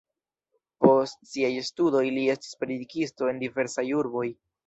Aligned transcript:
Post 0.85 1.19
siaj 1.33 1.51
studoj 1.67 2.01
li 2.17 2.23
estis 2.35 2.57
predikisto 2.63 3.31
en 3.33 3.45
diversaj 3.47 3.87
urboj. 4.03 4.27